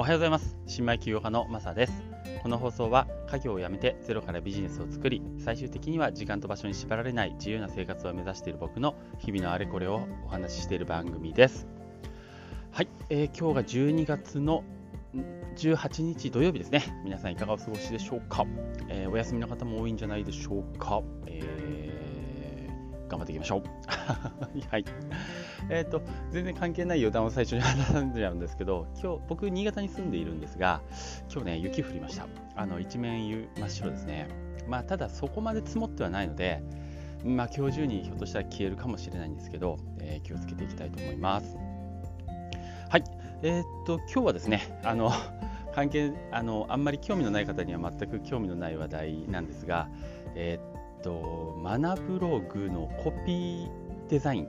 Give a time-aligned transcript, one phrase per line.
[0.00, 0.56] おはようございます。
[0.66, 1.92] 新米起業家のマサです。
[2.42, 11.68] この放送は家業を辞めてゼロからビジネスを作り最終的には時間と場所に縛られない自由な生活を目指している僕の日々のあれこれをお話ししている番組です。
[12.70, 14.64] はい、えー、今日が12月の
[15.56, 16.82] 18日土曜日ですね。
[17.04, 18.46] 皆さんいかがお過ごしでしょうか、
[18.88, 23.62] えー、お休みの方も多いんじゃないでしょうか、えー、頑張っていきましょう。
[24.66, 24.84] はい。
[25.68, 30.80] えっ、ー、と、全然関係ない余談を最初に話んじゃうんですけど、今日、僕、新潟に住んでいるんですが、
[31.30, 32.26] 今日ね、雪降りました。
[32.56, 34.28] あの、一面真っ白ですね。
[34.68, 36.62] まあ、ただ、そこまで積もってはないので、
[37.24, 41.56] まあ、今日中にひょっとしたら消えるかもしれないんですけど、えー、気をつけていきたいと思います。
[42.88, 43.04] はい。
[43.42, 45.10] えっ、と、今日はですね、あの、
[45.74, 49.88] 関係あのあんまり興味のない方には全く興味のない話題なんですが、
[50.34, 50.58] え
[50.98, 53.68] っ、とマナブログのコピー
[54.08, 54.48] デザイン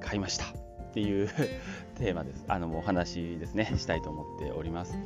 [0.00, 0.48] 買いましたっ
[0.92, 1.28] ていう
[1.96, 2.44] テーマです。
[2.48, 4.98] あのお話ですね、したいと思っております。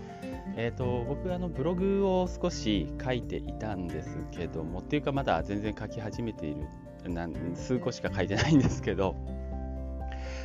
[0.57, 6.67] えっ、ー、と僕あのブログを少し書いていたんですけども、っていうかまだ全然書き始めている
[7.09, 9.17] なん数個しか書いてないんですけど、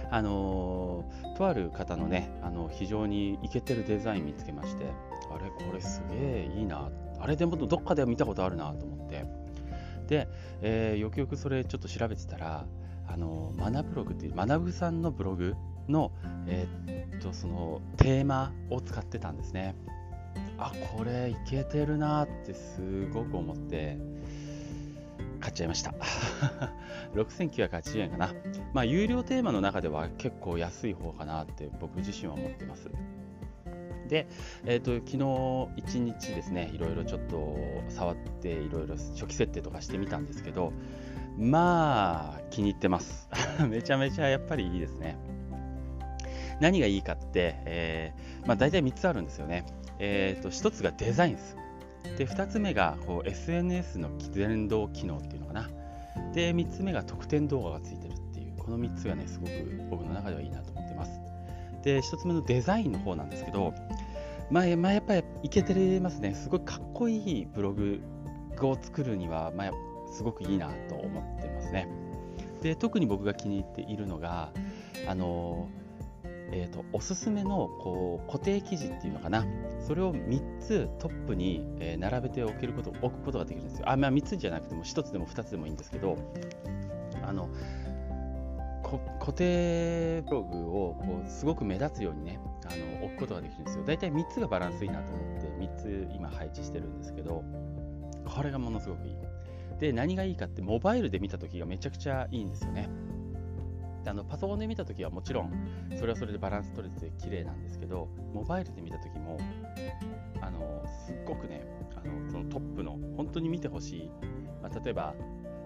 [0.09, 1.03] あの
[1.37, 4.85] とある方のね、あの非常にイケてるデザイン見つけまして、
[5.31, 6.89] あれこれすげえいいな、
[7.19, 9.25] あれでもどっかで見たことあるなと思って、
[10.07, 10.27] で、
[10.61, 12.65] えー、よくよくそれちょっと調べてたら、
[13.07, 15.55] あのマナブログっていうマナブさんのブログ
[15.87, 16.11] の,、
[16.47, 19.75] えー、っとそのテーマを使ってたんですね。
[20.57, 23.97] あこれいけてるなってすごく思って
[25.39, 25.93] 買っちゃいました。
[27.13, 28.33] 6980円かな。
[28.73, 32.89] まあ有料テーマの中では結構安い方かなって僕自身は思ってます。
[34.07, 34.27] で、
[34.65, 37.57] えーと、昨日一日ですねいろいろちょっと
[37.89, 40.73] 触っていろいろ初期設定とかしてみたんですけど
[41.37, 43.29] まあ気に入ってます。
[43.69, 45.17] めちゃめちゃやっぱりいいですね。
[46.59, 49.65] 何がいいかって、えーまあ、大体3つあるんですよね、
[49.99, 51.57] えーと、1つがデザインです。
[52.17, 55.69] で2つ目がこう SNS の連動機能っていうのかな。
[56.33, 58.55] で3つ目が特典動画がついてるっていう。
[58.57, 59.51] この3つがねすごく
[59.91, 61.19] 僕の中ではいいなと思ってます。
[61.83, 63.73] で1つ目のデザインの方なんですけど
[64.49, 66.33] まあ、まあ、やっぱりいけてますね。
[66.33, 68.01] すごいかっこいいブログ
[68.61, 69.71] を作るには、まあ、
[70.11, 71.87] すごくいいなと思ってますね。
[72.61, 74.51] で特に僕が気に入っているのが
[75.07, 75.69] あの、
[76.51, 79.45] えーと、おすすめのこう固定記事っていうのかな
[79.85, 81.63] それを3つトップに、
[81.99, 83.89] 並べておけること置くことができるんですよ。
[83.89, 86.17] あまあ、3つじゃなくても1つでも2つでもいいんですけど
[87.21, 87.49] あの
[89.19, 93.83] 固定ブログをこうすごく目立つようにねあの置くことができるんですよ。
[93.85, 97.43] 大体3つがバランスいいなと思って3つ今配置してるんですけど
[98.25, 99.15] これがものすごくいい。
[99.79, 102.89] で、何がいいかって、モバイルで見たときがめちゃくちゃいいんですよね。
[104.07, 105.51] あのパソコンで見たときはもちろん、
[105.97, 109.39] それはそれでバランス取れて綺麗なんですけど、モバイルで見たときも、
[110.41, 111.65] あのすっごくね
[111.95, 114.09] あの、そのトップの、本当に見てほしい、
[114.61, 115.15] まあ、例えば、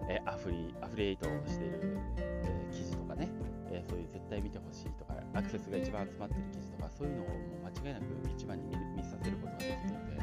[0.08, 3.30] えアフリアフリエイトをしている、えー、記事とかね、
[3.70, 8.06] えー、そういう絶対見てほしいとか、アクセスが一番集まってる記事とか、そういうのをもう間違いなく
[8.36, 10.16] 一番に見見させることができるので、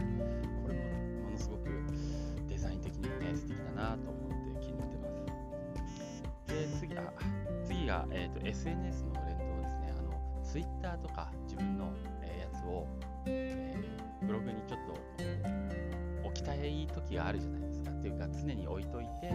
[0.62, 0.82] これも
[1.24, 1.68] ものすごく
[2.66, 6.22] ザイン的にもね、素敵だなと思って気に入ってます。
[6.48, 7.12] で、次、あ
[7.64, 9.94] 次が、えーと、SNS の連動ですね。
[9.96, 12.86] あの Twitter とか自分の、えー、やつを、
[13.26, 14.80] えー、ブログにちょっ
[16.22, 17.90] と置きたい時があるじゃないですか。
[17.90, 19.30] っていうか、常に置いといて、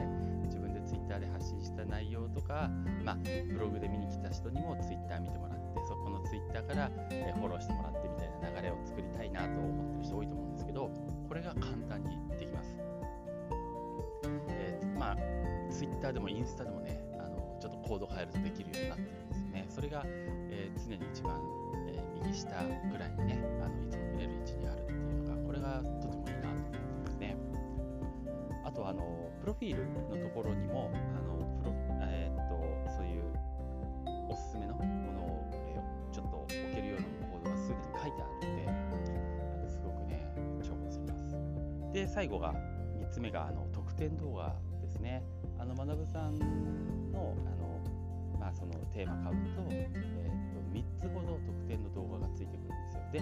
[0.46, 2.69] 自分で Twitter で発信した内容とか、
[3.03, 3.18] まあ、
[3.53, 10.92] ブログで見に来た人にも Twitter 見てもらって、そこの Twitter から、えー、フォローしてもらってみたいな流れを作りたいなと思ってる人多いと思うんですけど、
[11.28, 12.81] これが簡単にできます。
[15.81, 19.66] ツイッターでもインスタでもね、あのちょっとコード変えるとできるようになってるんですよね。
[19.68, 21.42] それが、えー、常に一番、
[21.90, 27.36] えー、右下ぐらいにね、あのいつも見れる位置にあるっていうのが、これがとてもいいなと思ってますね。
[28.64, 29.02] あと、あの
[29.42, 31.74] プロフィールのところにも、あのプロ
[32.06, 32.62] えー、っと
[32.94, 33.34] そういう
[34.30, 40.30] おすすめのものを、えー、ちょっと置けるようなコードがすでに書いてあるので、あのすごくね、
[40.62, 41.33] 重宝します。
[41.92, 45.24] で、最後が、3つ目があの特典動画ですね
[45.62, 46.40] あの学さん
[47.12, 47.80] のあの、
[48.40, 53.22] まあ、そのテーマ買うと,、えーと、3つほど特典の動画がついてくるんですよで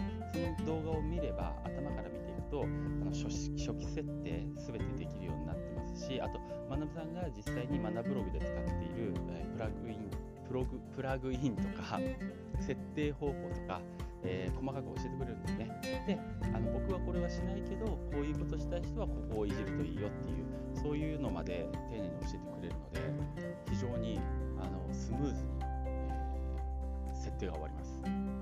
[0.56, 2.65] その動画を見れば頭から見ていくとあ
[3.03, 6.39] の初初期設定すべてできるようになってますしあと
[6.69, 10.09] 学さんが実際に学ブログで使っている、えー、プラグイン
[10.47, 12.00] プログプラグインとか
[12.62, 13.81] 設定方法とか
[14.24, 15.69] えー、細かく教えてくれるんですね。
[16.06, 16.19] で
[17.21, 23.00] はしないけどこういうことしたい人はここをいじるといいよっていうそういうのまで丁寧に教えてくれるので
[23.69, 24.19] 非常に
[24.60, 25.39] あのスムーズに、
[25.86, 27.89] えー、設定が終わります。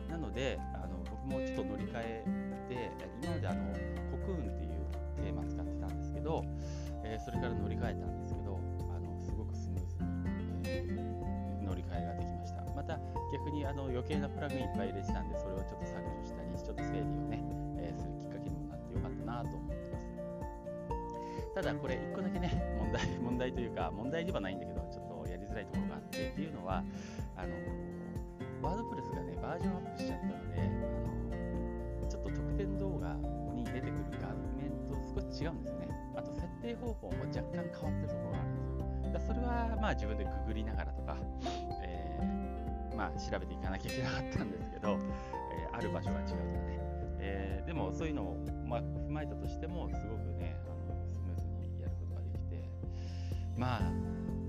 [0.10, 2.24] なのであの僕もちょっと乗り換え
[2.70, 2.92] で
[3.22, 3.74] 今まであの
[4.12, 4.78] コクーンっていう
[5.16, 6.44] テーマ使ってたんですけど、
[7.04, 8.60] えー、それから乗り換えたんですけど
[8.94, 13.00] あのすごくスムーズに、えー、乗り換えができましたまた
[13.34, 17.67] 逆にあの余計なプラグインいっぱい入れてたんでそれをちょっと削除したりちょっと整理をね、
[19.28, 20.08] なと思ってます。
[21.54, 26.84] ただこれ1個だけね 問題問題というか問題ではないんだけどちょっとやりづらいところがあってっていうのは
[27.36, 27.54] あの
[28.62, 33.14] ワードプレスがねバージョンアップしちゃったのであのちょっと特典動画
[33.54, 35.88] に出てくる画面と少し違うんですよね。
[36.16, 38.88] あと設定方法も若干変わってるところがあるんですよ。
[39.14, 41.18] だそれはまあ自分でググりながらとか、
[41.84, 44.98] えー、まあ調べていかなきゃいけなかったんですけど、
[45.54, 46.80] えー、ある場所が違うとかね、
[47.20, 52.70] えー、でもそういうのを、まあ、踏まえたとしてもすごくねあのスムーズにやることができて
[53.58, 53.92] まあ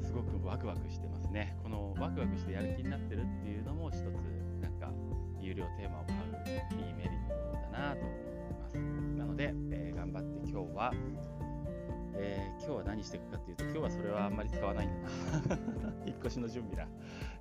[0.04, 1.56] すごくワクワクしてますね。
[1.62, 4.02] このワクワクしてやる気になってるっていうのも一つ
[4.60, 4.90] なんか
[5.40, 6.28] 有料テーマを買う
[6.76, 8.76] いいメリットだなと思います。
[9.18, 10.92] なので、えー、頑張って今日は、
[12.18, 15.58] えー、今日は何していくかっていうと今日はそれはあんまり使わないんだな。
[16.06, 16.86] 引っ越しの準備だ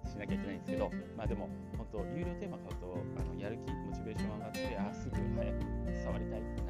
[0.09, 6.66] しなきゃいけないんですけど、まあでも本当有料テーマ買うとあのやる気モチベーション上がってあすぐ早く触りたい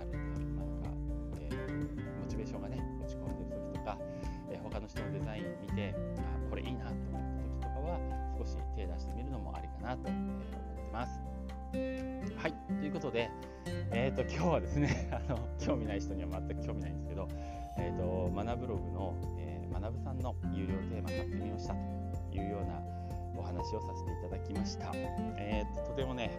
[13.92, 17.28] えーと、今日はですね あの興味ない人には全く興味ないんですけど、
[17.78, 21.80] えーと、学ぶログの、えー、学さんの有料テーマ買ってみましたと
[22.38, 22.82] いうような
[23.38, 24.92] お話をさせていただきました。
[25.38, 26.32] えーと、とてもね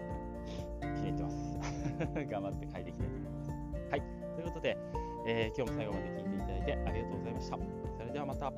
[0.80, 1.58] 気に入ってます。
[2.30, 3.50] 頑張って書いていきたいと思います。
[3.90, 4.02] はい、
[4.34, 4.76] ということで、
[5.26, 7.58] えー、今日も最後まで聞いていただいてありがとうございました。
[7.96, 8.52] それではまた。